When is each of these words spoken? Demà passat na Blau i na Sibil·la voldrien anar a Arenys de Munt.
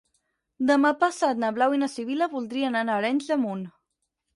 Demà 0.71 0.91
passat 1.03 1.43
na 1.45 1.53
Blau 1.59 1.77
i 1.77 1.83
na 1.85 1.93
Sibil·la 1.99 2.31
voldrien 2.35 2.83
anar 2.85 2.97
a 3.01 3.05
Arenys 3.05 3.33
de 3.35 3.43
Munt. 3.49 3.67